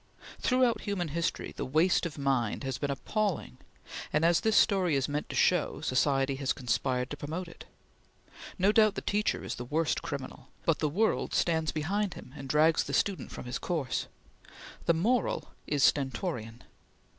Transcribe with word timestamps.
Throughout 0.39 0.81
human 0.81 1.09
history 1.09 1.53
the 1.55 1.63
waste 1.63 2.07
of 2.07 2.17
mind 2.17 2.63
has 2.63 2.79
been 2.79 2.89
appalling, 2.89 3.59
and, 4.11 4.25
as 4.25 4.39
this 4.39 4.57
story 4.57 4.95
is 4.95 5.07
meant 5.07 5.29
to 5.29 5.35
show, 5.35 5.79
society 5.81 6.33
has 6.37 6.53
conspired 6.53 7.11
to 7.11 7.17
promote 7.17 7.47
it. 7.47 7.65
No 8.57 8.71
doubt 8.71 8.95
the 8.95 9.01
teacher 9.03 9.43
is 9.43 9.53
the 9.57 9.63
worst 9.63 10.01
criminal, 10.01 10.49
but 10.65 10.79
the 10.79 10.89
world 10.89 11.35
stands 11.35 11.71
behind 11.71 12.15
him 12.15 12.33
and 12.35 12.49
drags 12.49 12.85
the 12.85 12.93
student 12.93 13.29
from 13.31 13.45
his 13.45 13.59
course. 13.59 14.07
The 14.87 14.95
moral 14.95 15.49
is 15.67 15.83
stentorian. 15.83 16.63